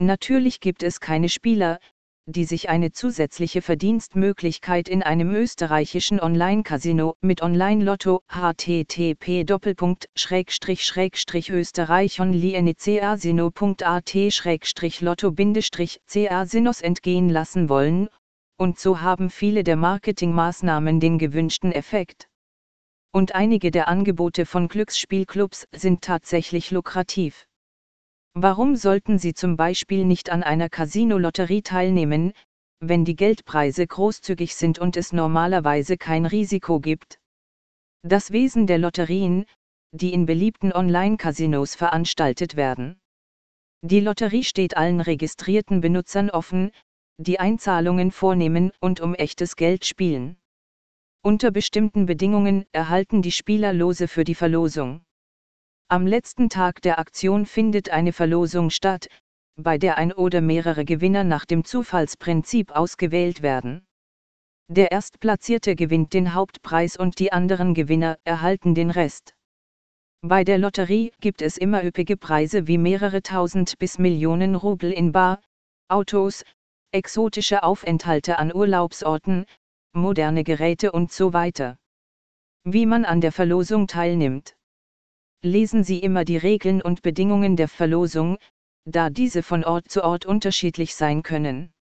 [0.00, 1.80] Natürlich gibt es keine Spieler,
[2.30, 9.44] die sich eine zusätzliche Verdienstmöglichkeit in einem österreichischen Online-Casino mit Online-Lotto http
[11.50, 12.20] österreich
[15.00, 15.32] lotto
[16.28, 18.08] casinos entgehen lassen wollen,
[18.56, 22.28] und so haben viele der Marketingmaßnahmen den gewünschten Effekt.
[23.10, 27.47] Und einige der Angebote von Glücksspielclubs sind tatsächlich lukrativ.
[28.34, 32.32] Warum sollten Sie zum Beispiel nicht an einer Casino-Lotterie teilnehmen,
[32.80, 37.18] wenn die Geldpreise großzügig sind und es normalerweise kein Risiko gibt?
[38.02, 39.44] Das Wesen der Lotterien,
[39.92, 43.00] die in beliebten Online-Casinos veranstaltet werden.
[43.82, 46.70] Die Lotterie steht allen registrierten Benutzern offen,
[47.16, 50.36] die Einzahlungen vornehmen und um echtes Geld spielen.
[51.22, 55.04] Unter bestimmten Bedingungen erhalten die Spieler Lose für die Verlosung.
[55.90, 59.08] Am letzten Tag der Aktion findet eine Verlosung statt,
[59.56, 63.86] bei der ein oder mehrere Gewinner nach dem Zufallsprinzip ausgewählt werden.
[64.70, 69.34] Der Erstplatzierte gewinnt den Hauptpreis und die anderen Gewinner erhalten den Rest.
[70.20, 75.12] Bei der Lotterie gibt es immer üppige Preise wie mehrere tausend bis Millionen Rubel in
[75.12, 75.40] Bar,
[75.88, 76.44] Autos,
[76.92, 79.46] exotische Aufenthalte an Urlaubsorten,
[79.94, 81.78] moderne Geräte und so weiter.
[82.64, 84.57] Wie man an der Verlosung teilnimmt
[85.42, 88.38] lesen Sie immer die Regeln und Bedingungen der Verlosung,
[88.84, 91.72] da diese von Ort zu Ort unterschiedlich sein können.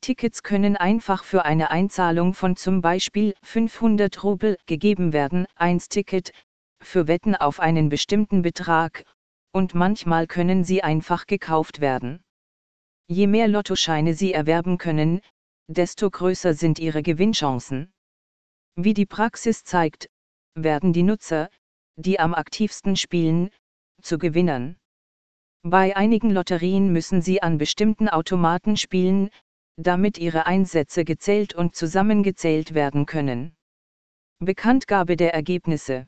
[0.00, 6.32] Tickets können einfach für eine Einzahlung von zum Beispiel 500 Rubel gegeben werden, 1 Ticket,
[6.82, 9.04] für Wetten auf einen bestimmten Betrag,
[9.52, 12.22] und manchmal können sie einfach gekauft werden.
[13.08, 15.20] Je mehr Lottoscheine Sie erwerben können,
[15.68, 17.92] desto größer sind Ihre Gewinnchancen.
[18.74, 20.08] Wie die Praxis zeigt,
[20.54, 21.48] werden die Nutzer,
[21.96, 23.50] die am aktivsten spielen,
[24.02, 24.76] zu Gewinnern.
[25.62, 29.30] Bei einigen Lotterien müssen sie an bestimmten Automaten spielen,
[29.76, 33.56] damit ihre Einsätze gezählt und zusammengezählt werden können.
[34.38, 36.06] Bekanntgabe der Ergebnisse.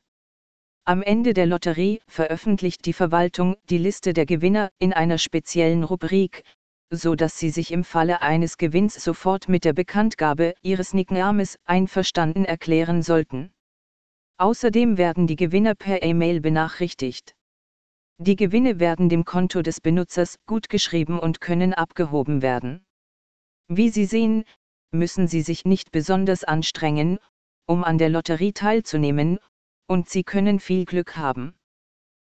[0.84, 6.44] Am Ende der Lotterie veröffentlicht die Verwaltung die Liste der Gewinner in einer speziellen Rubrik,
[6.90, 12.44] so dass Sie sich im Falle eines Gewinns sofort mit der Bekanntgabe Ihres Nicknames einverstanden
[12.44, 13.52] erklären sollten.
[14.38, 17.34] Außerdem werden die Gewinner per E-Mail benachrichtigt.
[18.18, 22.86] Die Gewinne werden dem Konto des Benutzers gutgeschrieben und können abgehoben werden.
[23.66, 24.44] Wie Sie sehen,
[24.92, 27.18] müssen Sie sich nicht besonders anstrengen,
[27.66, 29.40] um an der Lotterie teilzunehmen,
[29.88, 31.57] und Sie können viel Glück haben.